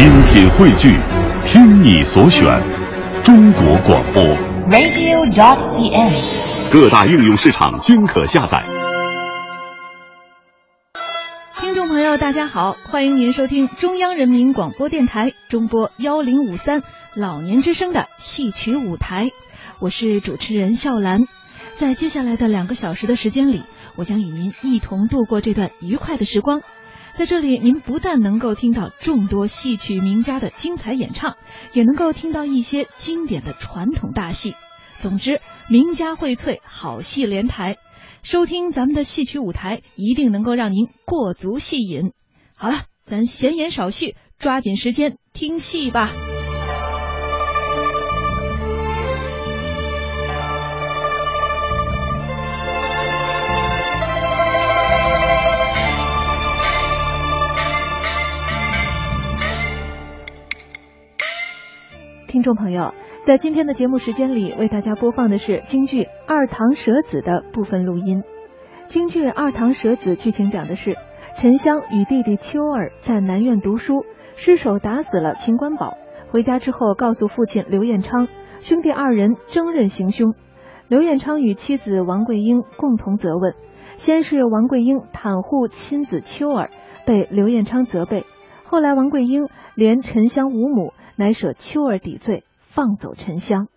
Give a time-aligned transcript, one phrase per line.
[0.00, 0.98] 精品汇聚，
[1.44, 2.46] 听你所选，
[3.22, 4.22] 中国广播。
[4.70, 6.72] radio.cn。
[6.72, 8.64] 各大应用市场均可下载。
[11.60, 16.82] 听众朋友，大家好，欢迎您收听中央人民广播电台中波幺零五三
[17.14, 19.32] 老年之声的戏曲舞台，
[19.80, 21.26] 我是主持人笑兰。
[21.76, 23.64] 在接下来的两个小时的时间里，
[23.96, 26.62] 我将与您一同度过这段愉快的时光。
[27.14, 31.36] 在这里，您不但能够听到众多戏曲名家的精彩演唱，
[31.72, 34.54] 也能够听到一些经典的传统大戏。
[34.98, 37.76] 总之，名家荟萃，好戏连台。
[38.22, 42.12] 收听咱们的戏曲舞台，一定能够让您过足戏瘾。
[42.54, 46.29] 好了，咱闲言少叙，抓紧时间听戏吧。
[62.30, 62.94] 听众朋友，
[63.26, 68.22] 在今天的节目时间里，为大家播放的是京剧《二堂舍子》的部分录音。
[68.86, 70.94] 京剧《二堂舍子》剧情讲的是
[71.36, 74.04] 沉香与弟弟秋儿在南院读书，
[74.36, 75.94] 失手打死了秦官宝。
[76.30, 78.28] 回家之后，告诉父亲刘彦昌，
[78.60, 80.32] 兄弟二人争任行凶。
[80.86, 83.54] 刘彦昌与妻子王桂英共同责问，
[83.96, 86.70] 先是王桂英袒护亲子秋儿，
[87.04, 88.20] 被刘彦昌责备；
[88.62, 90.92] 后来王桂英连沉香五母。
[91.20, 93.68] 乃舍秋儿抵罪，放走沉香。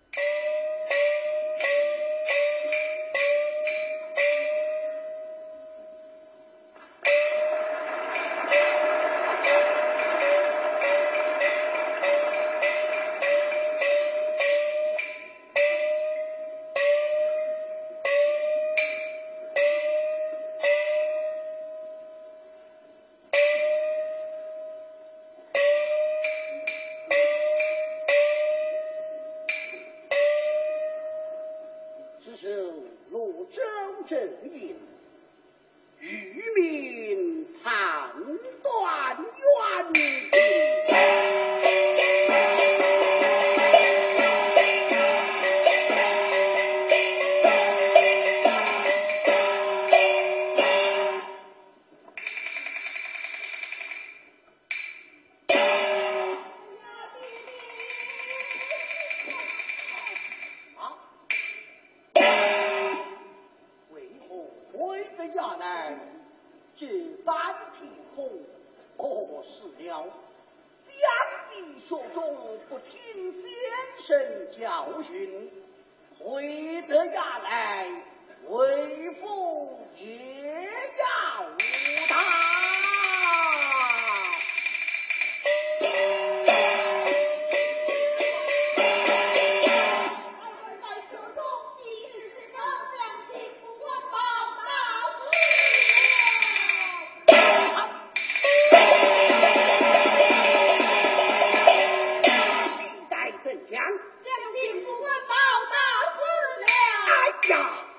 [107.48, 107.93] 呀。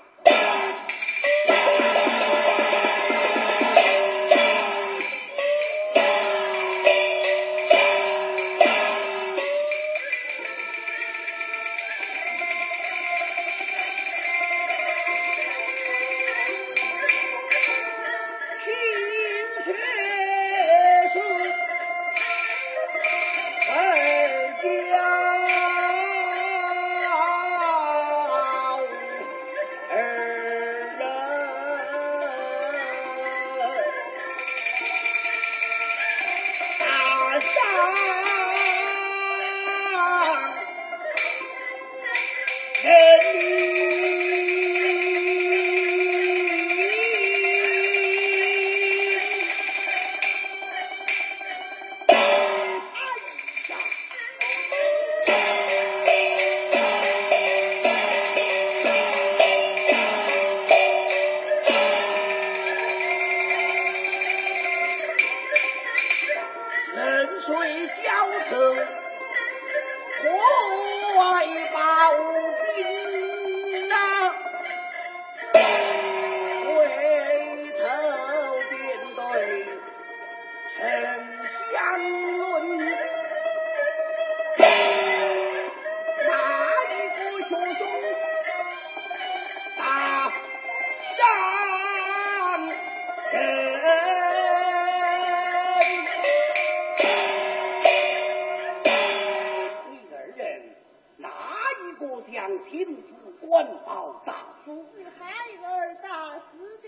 [102.46, 105.34] 向贫妇官报大夫，是孩
[105.66, 106.88] 儿打死的。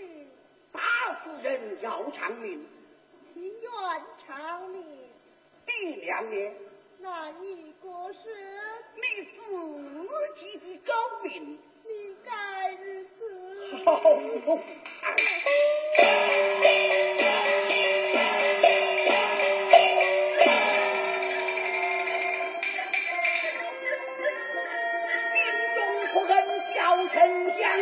[0.70, 0.80] 打
[1.16, 2.64] 死人要偿命，
[3.34, 3.70] 情愿
[4.24, 4.84] 偿命。
[5.66, 6.54] 第两年，
[7.00, 8.20] 那一个是？
[8.94, 10.06] 你自
[10.36, 10.92] 己的高
[11.24, 12.30] 明，你该
[12.74, 13.04] 如
[27.10, 27.20] 丞
[27.58, 27.80] 相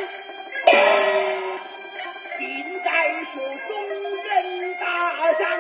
[2.39, 2.91] 近在
[3.25, 3.77] 书中
[4.23, 5.51] 任大将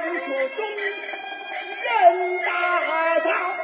[0.00, 0.66] 朕朝中
[1.82, 3.63] 六大曹。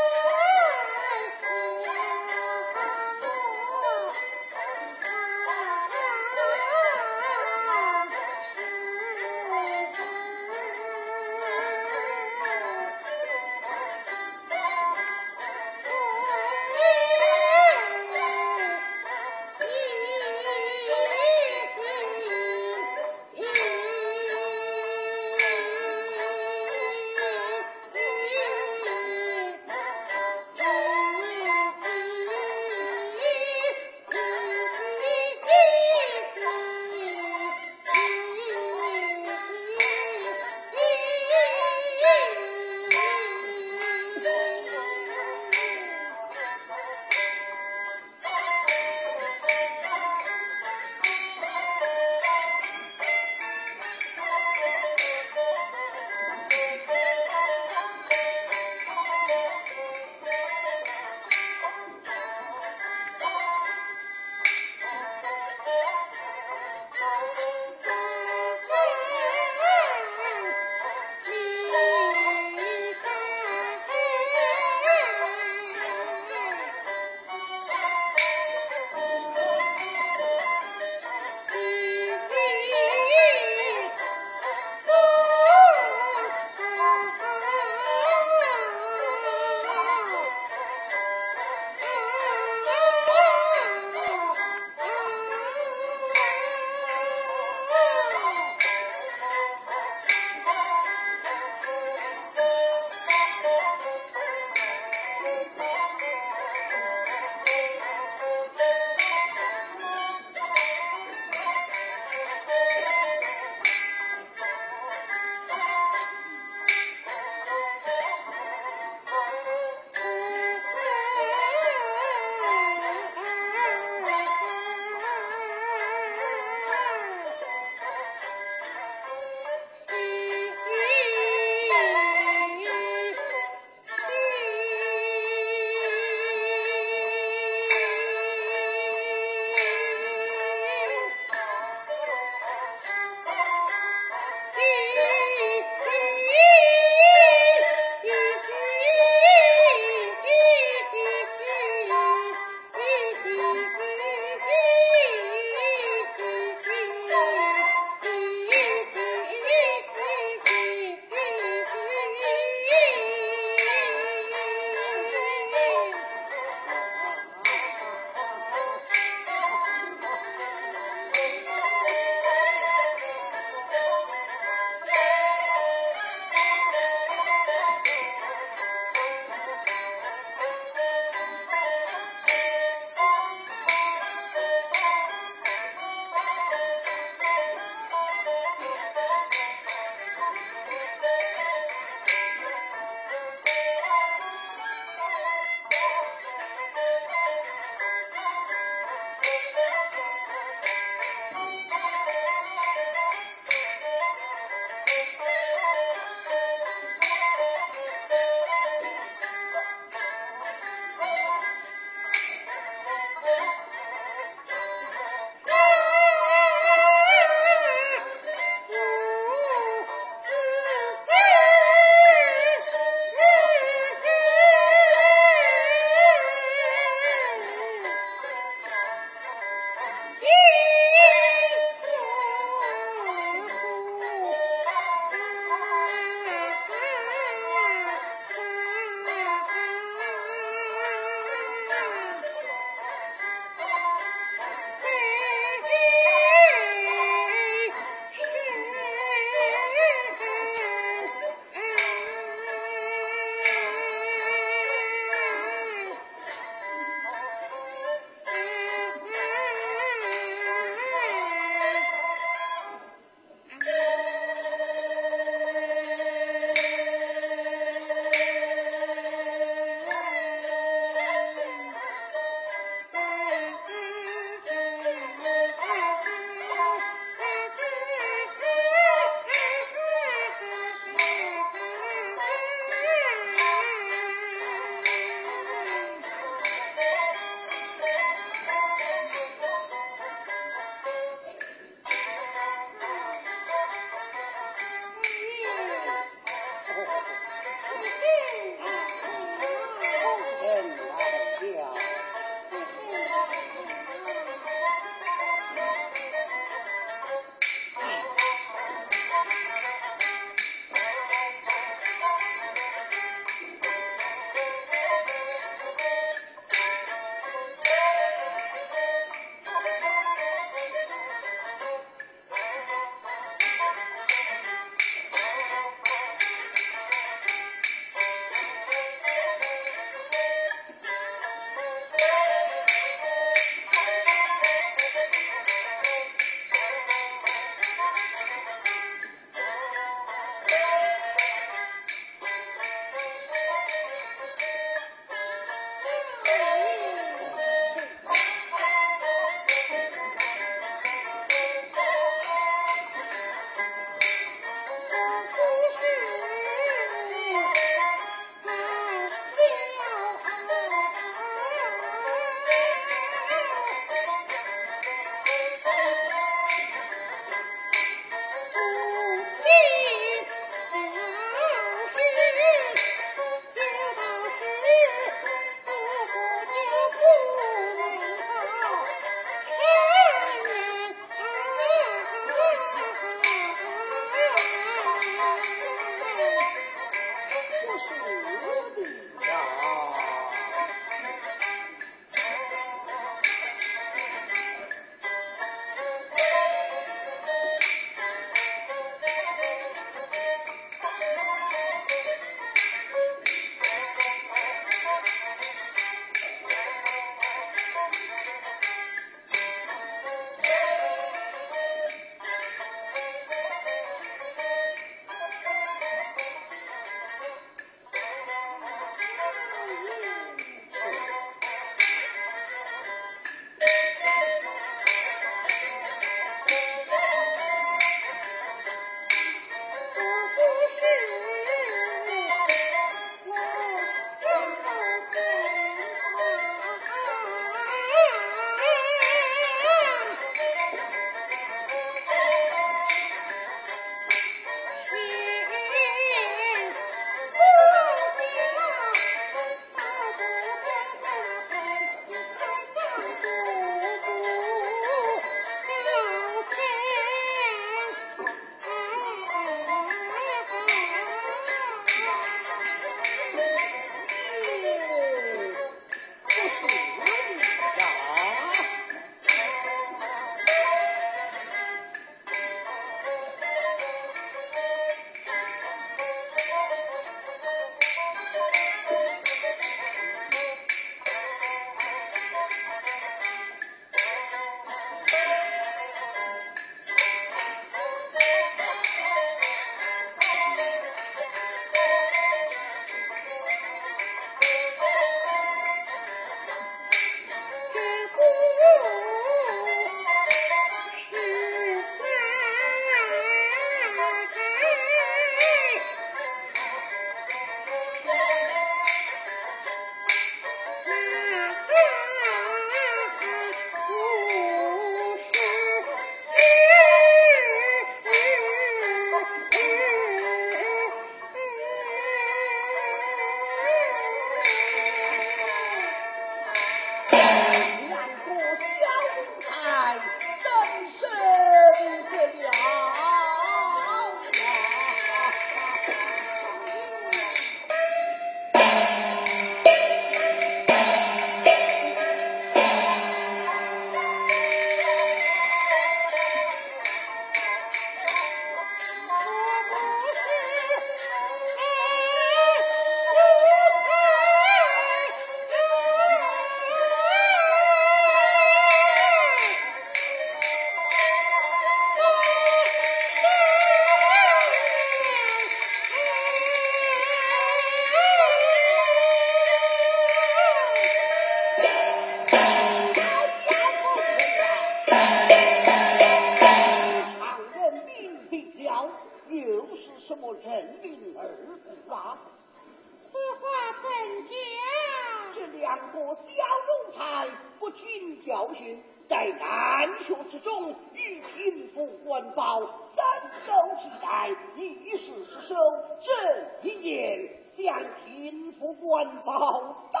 [594.56, 595.54] 一时失手，
[596.00, 600.00] 这一言将贫富官保打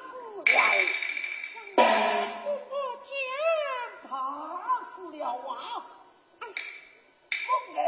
[0.00, 0.44] 死了。
[1.76, 1.82] 此
[2.68, 2.70] 话
[3.04, 4.10] 讲？
[4.10, 4.12] 打
[4.94, 5.52] 死了啊！
[6.40, 6.42] 哎，
[7.30, 7.78] 疯人！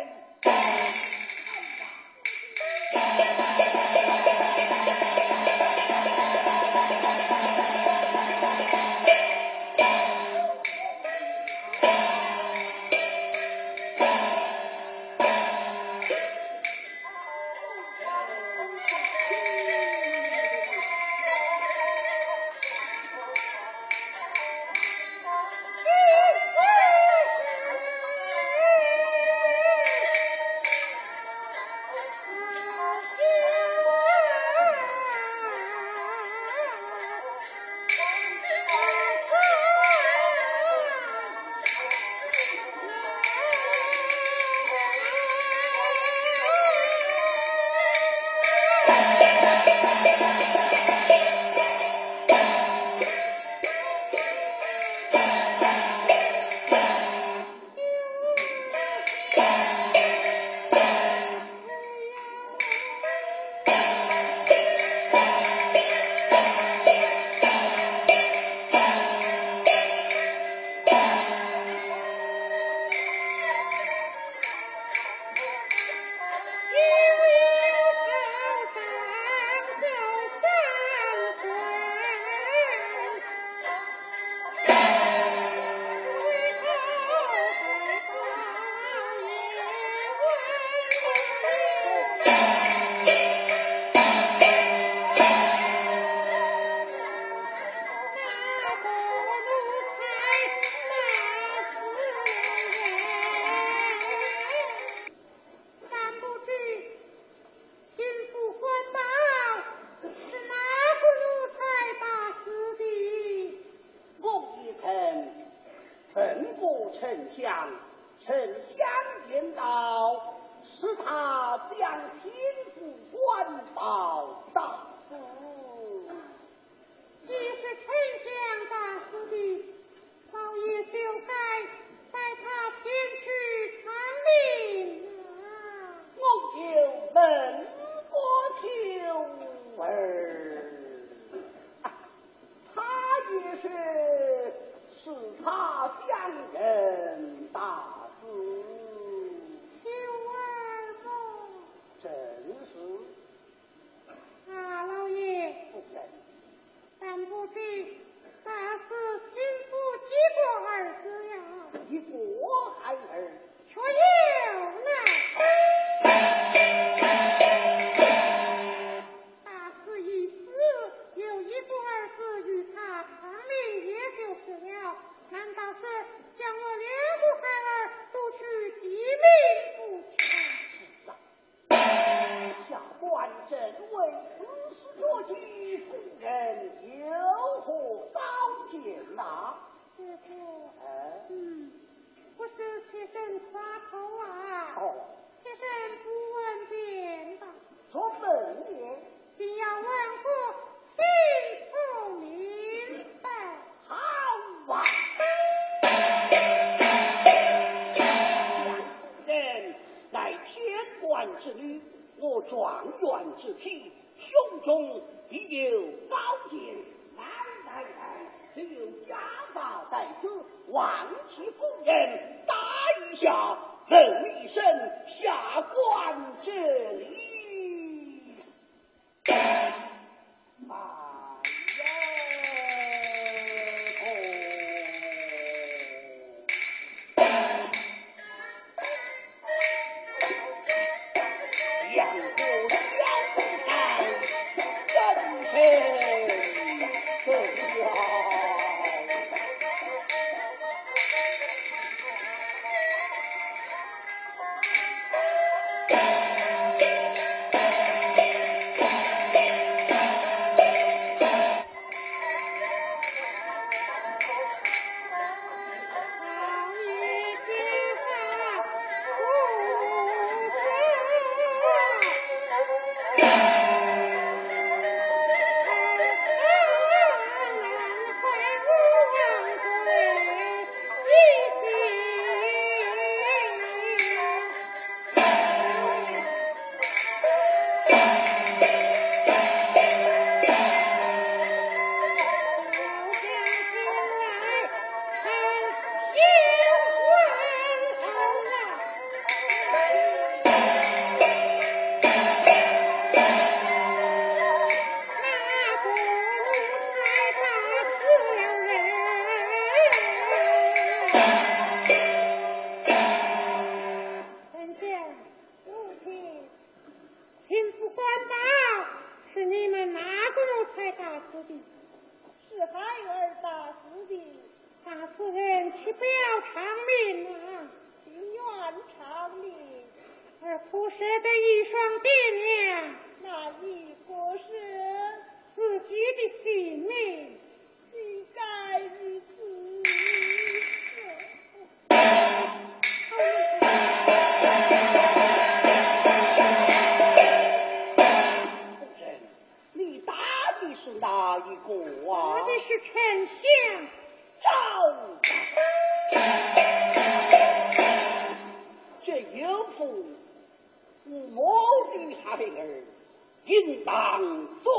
[363.46, 364.20] 应当
[364.62, 364.72] 做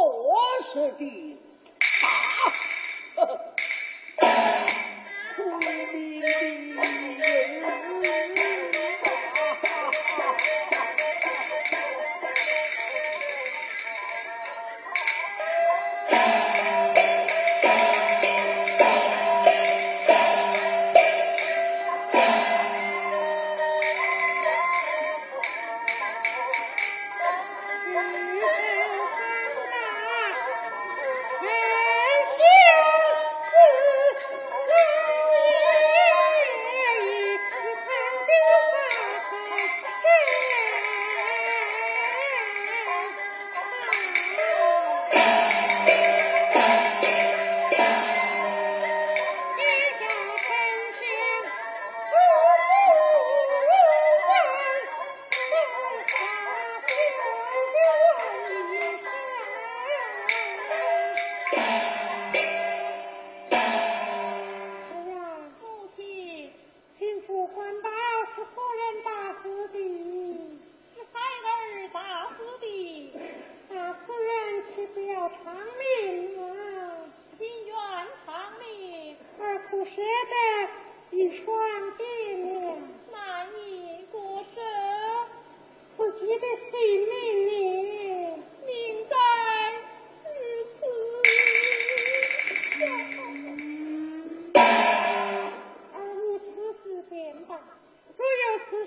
[0.73, 1.37] 事的
[3.15, 3.25] 他，
[5.35, 6.41] 苦命的人。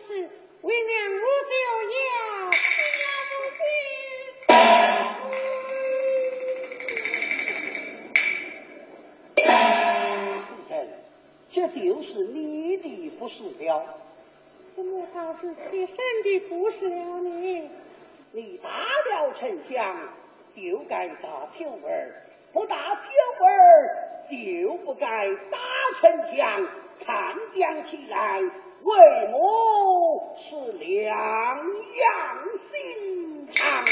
[0.09, 2.55] 为娘我就要相
[11.51, 13.97] 这就是你的不是了。
[14.77, 17.71] 我倒是替身的不是了你。
[18.33, 19.97] 你打了丞相
[20.55, 22.13] 就该打平儿
[22.53, 23.05] 不打平
[23.47, 25.07] 儿就不该
[25.51, 25.59] 打
[26.01, 26.69] 丞相
[27.05, 28.41] 看将起来
[28.85, 32.13] 为母是两样
[32.71, 33.85] 心肠。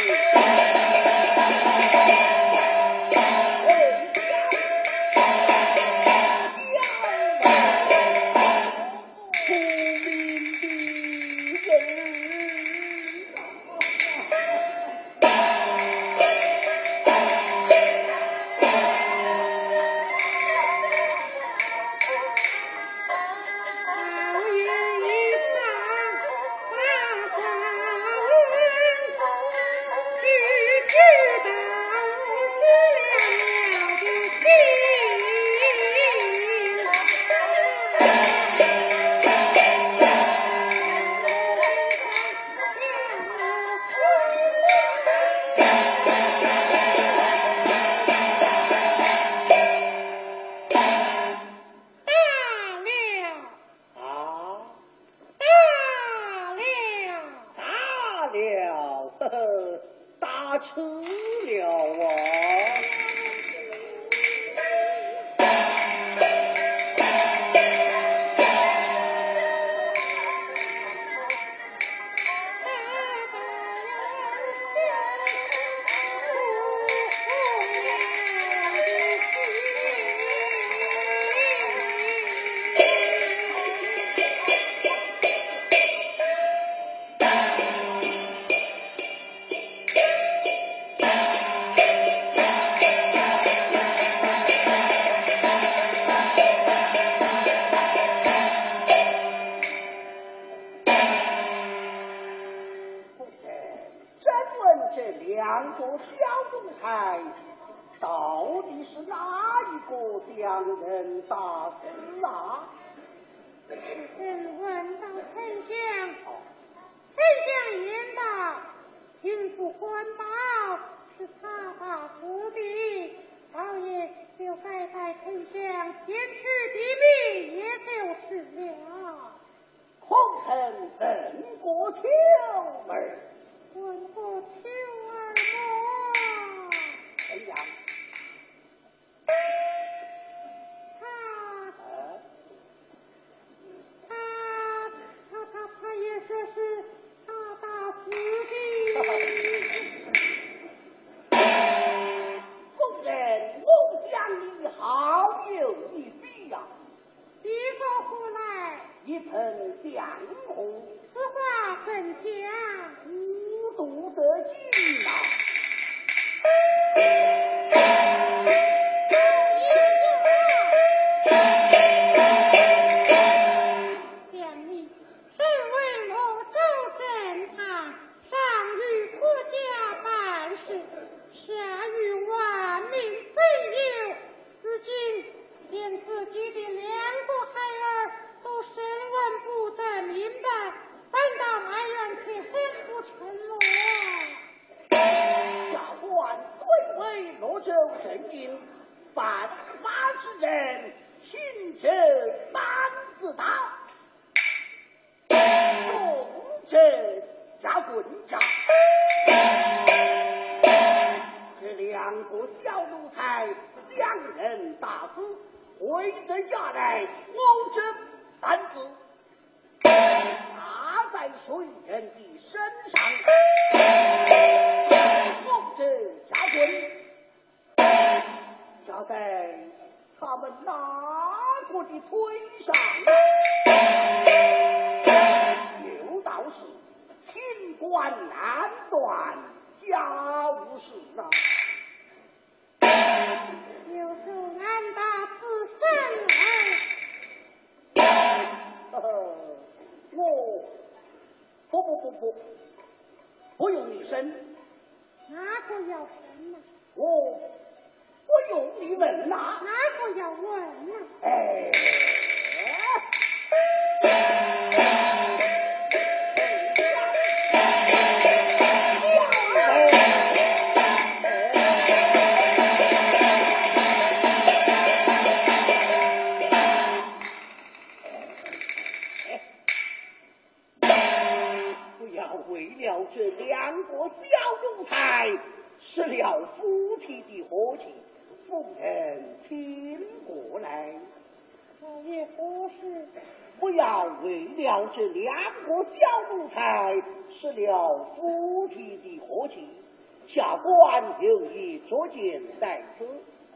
[301.92, 303.04] 有意作践在此。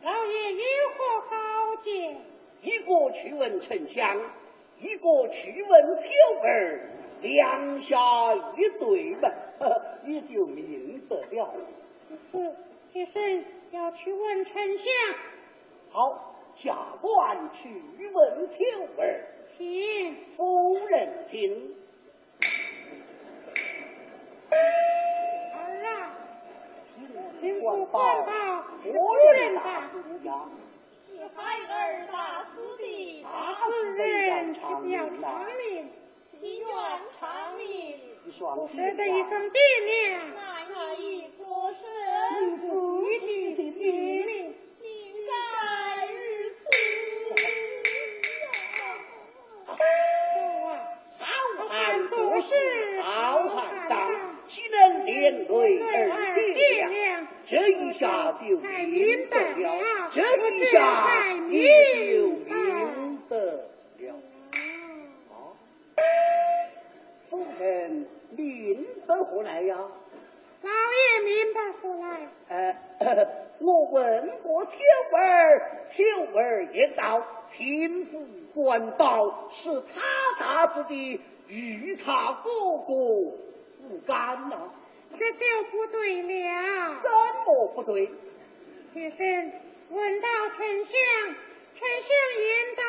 [0.02, 0.60] 老爷有
[0.98, 2.18] 何高见？
[2.60, 4.20] 一个去问丞相，
[4.78, 6.10] 一个去问秋
[6.42, 6.90] 儿，
[7.22, 11.54] 两下一对嘛，呵 呵也就明白了。
[12.30, 12.54] 是
[12.92, 14.84] 妾身要去问丞相，
[15.90, 17.80] 好，下官去
[18.12, 18.64] 问秋
[18.98, 19.24] 儿，
[19.56, 21.74] 请夫人听。
[27.36, 28.32] 儿啊，听官官报，报
[28.82, 28.96] 夫夫
[29.32, 30.30] 人大人大死呀！
[31.06, 31.74] 是孩儿
[32.12, 35.24] 打死的，大夫死人要长命长！
[35.56, 35.90] 命，
[36.30, 36.66] 祈愿
[37.18, 37.64] 长命。
[38.24, 41.84] 一双舍得一双爹娘，那一个你身，
[42.58, 42.62] 自
[43.26, 43.80] 己的爹
[44.24, 44.54] 命。
[44.80, 44.84] 命
[45.26, 45.30] 在
[46.06, 46.14] 于
[46.50, 46.60] 此。
[49.66, 49.70] 父
[50.66, 50.68] 啊，
[51.18, 51.24] 好
[51.68, 51.74] 汉
[52.08, 52.50] 做事
[53.02, 53.06] 好
[53.48, 53.56] 汉
[53.88, 54.05] 当，
[54.66, 57.26] 岂能连累儿爹娘？
[57.46, 60.76] 这一下就明白了，这一下
[61.48, 63.52] 也就明白了。
[64.50, 66.02] 啊，
[67.30, 69.76] 夫人明白何来呀？
[70.62, 72.74] 老爷明白过来，呃，
[73.60, 74.72] 我问过秋
[75.12, 76.02] 儿，秋
[76.36, 77.24] 儿也道
[77.56, 80.00] 亲父官报是他
[80.40, 82.92] 大子的，与他哥哥
[83.88, 84.70] 无干呐、
[85.18, 87.00] 这就不对了。
[87.02, 87.10] 怎
[87.44, 88.10] 么不对？
[88.92, 89.52] 妾身
[89.90, 90.94] 问到丞相，
[91.74, 92.10] 丞相
[92.42, 92.82] 言道，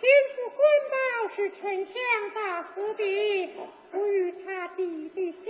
[0.00, 0.02] 亲
[0.34, 0.58] 父官
[0.90, 0.96] 报
[1.34, 1.94] 是丞相
[2.34, 3.50] 大死的，
[3.92, 5.44] 不与他弟弟相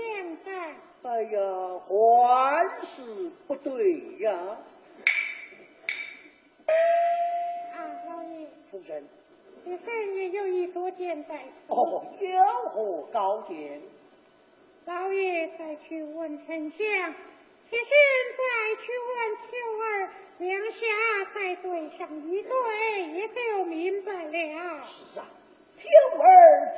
[0.44, 0.74] 干。
[1.02, 1.38] 哎呀，
[1.88, 4.32] 还是不对呀，
[6.66, 9.04] 啊，老爷，夫人。
[9.64, 11.72] 妾身也有一多见在此。
[11.72, 13.80] 哦，有何高见？
[14.86, 17.90] 老爷再去问丞相，妾身
[18.38, 18.44] 再
[18.80, 19.46] 去问秋
[19.82, 19.84] 儿，
[20.38, 20.78] 两下
[21.34, 24.30] 再对上一对，也就明白了。
[24.86, 25.26] 是啊，
[25.76, 25.82] 秋
[26.22, 26.24] 儿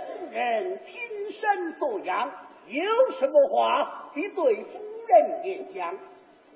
[0.07, 2.33] 之人亲生所养，
[2.69, 5.95] 有什么话你对夫人也讲。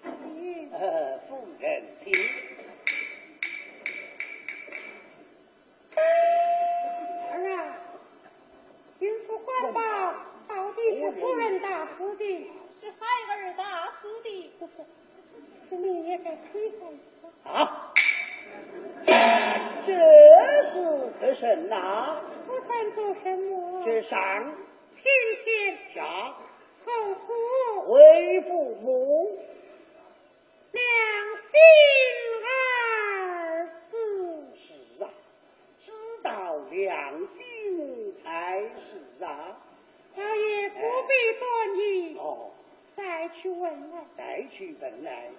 [0.05, 2.13] 嗯呃，夫人听。
[5.97, 6.01] 儿
[7.57, 7.77] 啊，
[8.99, 9.92] 贫妇官报到底
[11.03, 12.51] 是夫人打死的，
[12.81, 12.97] 是孩
[13.35, 14.53] 儿打死的。
[15.69, 17.93] 是，你也该推翻啊，
[19.85, 19.93] 这
[20.71, 22.21] 是可神呐？
[22.47, 23.83] 我算做什么？
[23.85, 24.55] 这上
[24.95, 25.03] 天
[25.45, 26.05] 天下
[26.85, 29.41] 后父为父母，
[30.71, 30.83] 两
[31.51, 31.51] 心
[32.47, 33.95] 二字，
[34.57, 35.05] 是啊，
[35.81, 35.91] 知
[36.23, 39.59] 道良心才是啊。
[40.15, 40.77] 老爷不
[41.09, 41.45] 必多
[41.75, 42.51] 疑，哦，
[42.95, 44.05] 再去问问，
[45.03, 45.31] 来。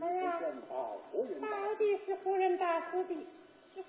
[0.00, 3.14] 到底是夫人大师的。
[3.74, 3.82] 是。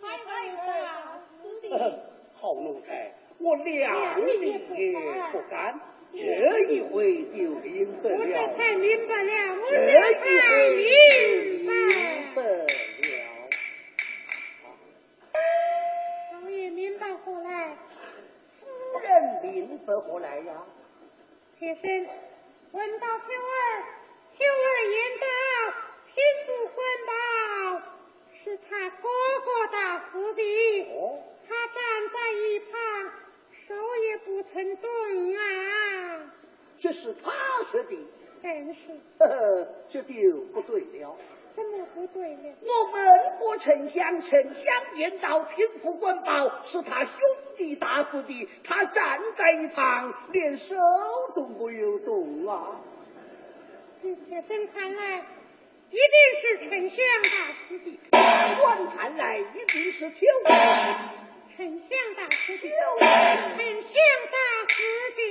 [2.35, 4.59] 好奴才，我两米也
[5.31, 5.79] 不敢，
[6.11, 6.17] 这
[6.69, 8.57] 一回就明白我这了。
[8.57, 9.73] 才明白了，我这
[10.19, 10.85] 才回明
[11.65, 11.71] 白
[12.35, 12.37] 白。
[12.43, 12.43] 了。
[16.33, 17.77] 老爷明白过来，
[18.59, 18.67] 夫
[18.99, 19.07] 人
[19.41, 20.65] 明白过来呀？
[21.59, 22.07] 妾身
[22.73, 23.85] 闻到秋儿，
[24.37, 25.25] 秋儿言道，
[26.13, 26.15] 贫
[26.45, 26.77] 妇官
[27.07, 27.11] 报
[28.43, 29.07] 是他哥
[29.45, 29.77] 哥打
[30.09, 30.41] 死的，
[30.91, 31.75] 哦，他站
[32.11, 32.71] 在一旁，
[33.67, 34.89] 手也不曾动
[35.35, 35.39] 啊，
[36.79, 37.31] 这是他
[37.71, 37.97] 说的，
[38.41, 38.79] 真是
[39.19, 41.15] 呵呵，这就不对了。
[41.55, 42.55] 怎么不对了？
[42.61, 47.13] 我问过丞相，丞相言道天府官报是他兄
[47.55, 50.75] 弟打死的，他站在一旁，连手
[51.35, 52.81] 都没有动啊。
[54.03, 55.23] 据妾身看来，
[55.89, 56.01] 一定
[56.41, 57.97] 是丞相大师的，
[58.59, 60.49] 官看来一定是秋儿。
[61.55, 63.01] 丞相大师的，秋儿
[63.55, 63.95] 丞相
[64.29, 64.37] 大
[64.67, 64.75] 师
[65.15, 65.21] 的。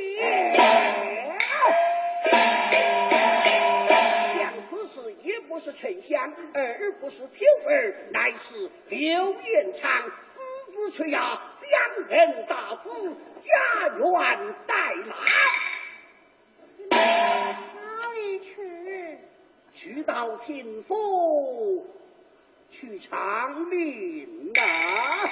[4.39, 10.11] 相此事也不是丞相，而不是秋儿，乃是刘元昌私
[10.73, 11.69] 自去呀，将
[12.09, 12.89] 人大死，
[13.43, 14.75] 家园待
[15.07, 15.15] 拿。
[20.23, 21.85] 到秦府
[22.71, 25.29] 去偿命啊！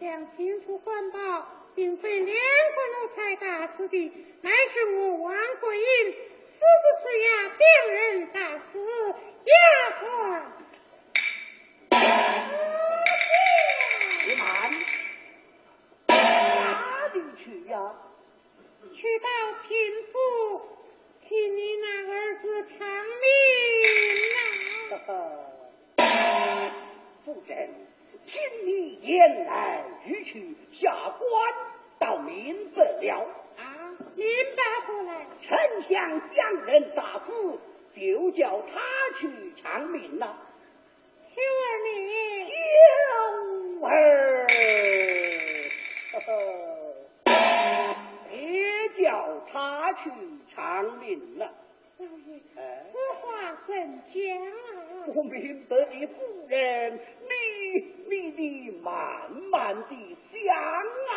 [0.00, 4.10] 向秦府官报，并非两个奴才打死的，
[4.40, 5.84] 乃是我王桂英
[6.46, 6.64] 私自
[7.02, 8.40] 去呀，病人打
[8.72, 8.80] 死
[9.44, 9.52] 丫
[10.00, 10.40] 鬟。
[17.42, 17.94] 去呀？
[18.94, 19.28] 去到
[19.62, 19.68] 秦
[20.12, 20.16] 府，
[21.28, 22.76] 替你那儿子偿
[23.22, 23.26] 命
[25.96, 25.96] 呐、
[27.24, 27.70] 夫人，
[28.26, 28.32] 听
[28.64, 31.54] 你言来语去，下官
[32.00, 33.26] 倒明白了。
[33.56, 34.26] 啊，明
[34.56, 35.26] 白过来。
[35.42, 37.60] 丞相将人打死，
[37.94, 38.80] 就叫他
[39.18, 39.28] 去
[39.62, 40.36] 偿命了。
[41.34, 42.52] 秋儿你，秋
[43.86, 44.46] 儿，
[46.12, 46.71] 呵呵，别
[49.12, 50.10] 叫他去
[50.54, 51.52] 偿命了。
[51.98, 53.74] 老爷，哎此话怎
[54.08, 55.04] 讲啊？
[55.04, 56.98] 不明白的夫人，
[57.28, 57.34] 你
[58.08, 61.12] 你得慢慢的想啊。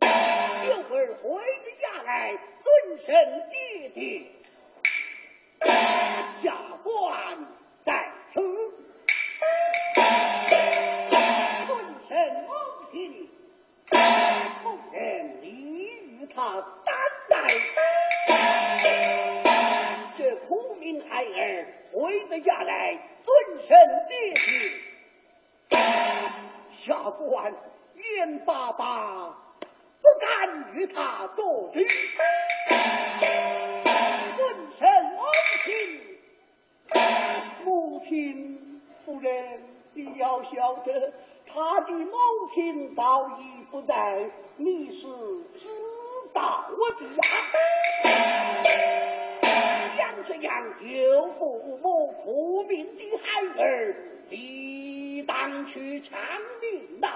[0.00, 1.40] 秋儿回
[1.80, 3.14] 家来，尊神
[3.52, 4.26] 爹爹，
[6.42, 7.38] 下官
[7.84, 8.40] 在此。
[16.34, 16.94] 他担
[17.28, 17.54] 待。
[20.18, 23.34] 这苦命孩儿回得家来，尊
[23.66, 23.76] 神
[24.08, 24.34] 爹
[25.68, 25.78] 爹，
[26.84, 27.54] 下官
[27.94, 29.36] 眼巴巴
[30.02, 31.86] 不敢与他作对。
[34.36, 35.22] 尊神母
[35.64, 35.68] 亲，
[37.64, 39.62] 母亲夫人，
[39.92, 41.12] 你要晓得，
[41.46, 42.16] 他的母
[42.54, 45.06] 亲早已不在，你是
[45.58, 45.68] 知
[46.34, 46.66] 道
[46.98, 47.22] 的呀。
[49.96, 53.96] 像这样有父母父命的孩儿，
[54.28, 56.18] 理当去偿
[56.60, 57.08] 命呐。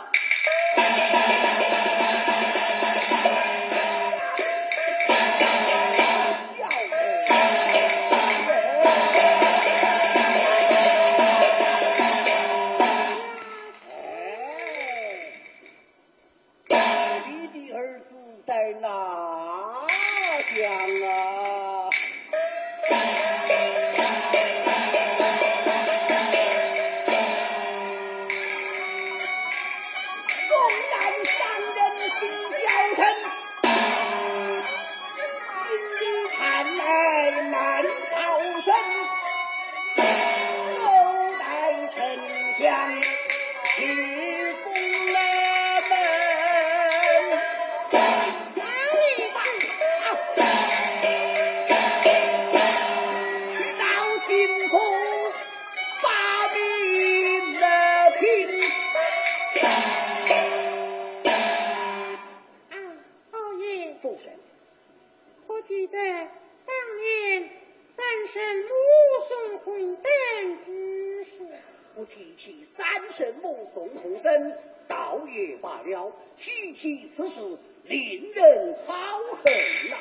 [73.19, 74.53] 三圣母宋红灯，
[74.87, 78.95] 倒也罢了；提起此事，令人好
[79.43, 79.53] 恨
[79.91, 79.97] 呐。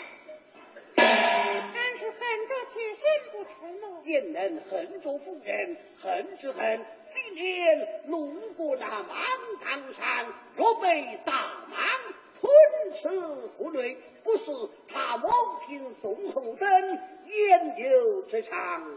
[0.96, 3.02] 但是恨着妾身
[3.32, 4.04] 不成喽。
[4.06, 5.78] 焉能恨着夫人？
[6.00, 9.18] 恨之恨，今天路过那芒
[9.64, 13.10] 砀山，若被大蟒吞吃
[13.58, 14.52] 腹内，不是
[14.88, 15.28] 他母
[15.66, 18.92] 亲宋红灯言有这场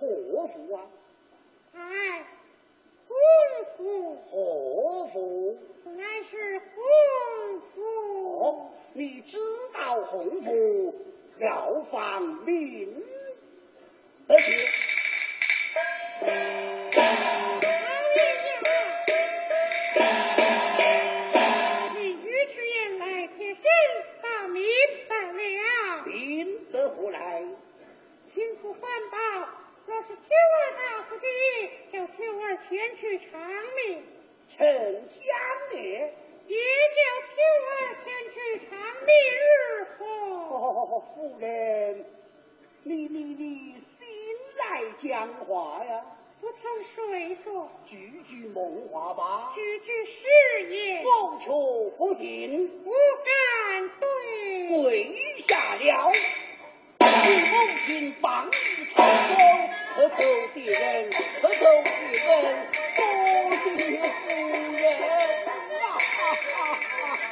[0.00, 0.82] 祸福啊！
[1.74, 2.24] 哎，
[3.12, 7.82] 功夫，祸福乃是洪福。
[8.38, 9.38] 哦，你知
[9.74, 10.94] 道洪福
[11.38, 13.02] 要放命
[14.28, 14.36] 而
[30.02, 31.26] 若是秋儿打死的，
[31.92, 33.40] 叫秋儿前去偿
[33.76, 34.02] 命；
[34.48, 34.66] 丞
[35.06, 36.12] 相也。
[36.48, 36.98] 也叫
[37.28, 37.36] 秋
[37.70, 37.70] 儿
[38.02, 38.36] 前去
[38.66, 38.76] 偿
[39.06, 40.04] 命如何？
[40.56, 42.04] 哦，夫人，
[42.82, 44.04] 你你你醒
[44.58, 46.04] 来讲话呀？
[46.40, 49.52] 不曾睡着，句句梦话吧？
[49.54, 54.82] 句句誓言，谋求不尽，不敢对。
[54.82, 56.12] 跪下了。
[56.98, 58.52] 你母亲放你
[58.96, 59.34] 逃走，
[59.94, 60.16] 可头
[60.54, 61.10] 别人，
[61.42, 62.32] 可头别人，
[62.96, 63.00] 多
[63.62, 63.64] 谢
[64.00, 64.26] 夫
[64.76, 65.98] 人啊！
[67.18, 67.31] 众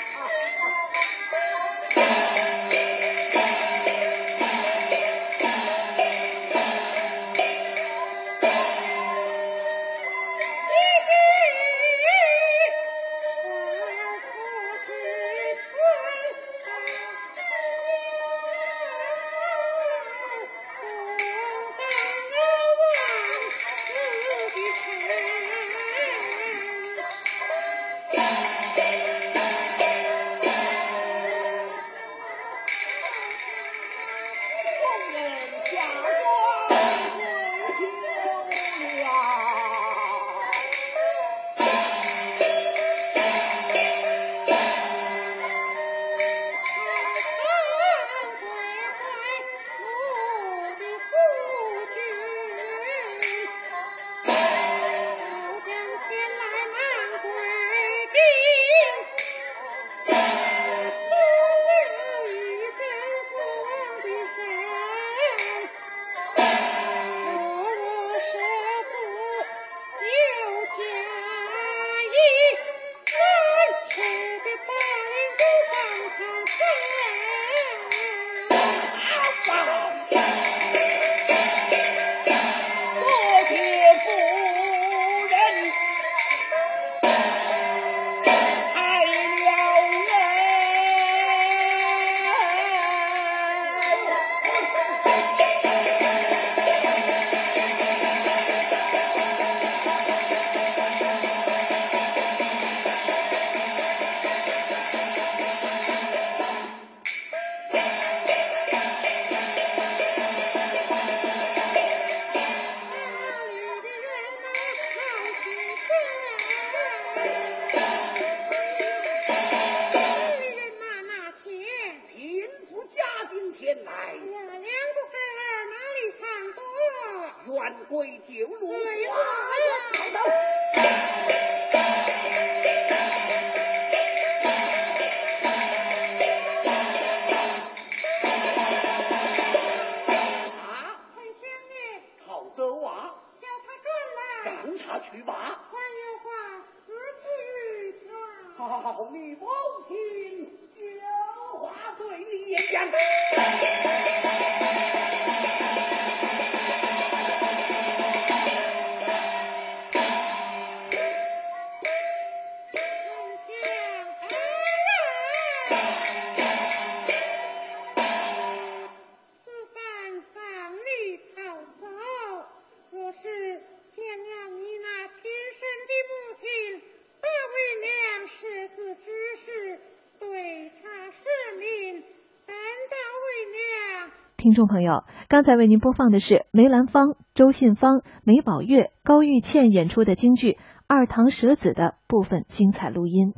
[184.50, 190.54] 听众朋友，刚才为您播放的是梅兰芳、周信芳、梅宝月、高玉倩演出的京剧
[190.88, 193.32] 《二堂舍子》的部分精彩录音。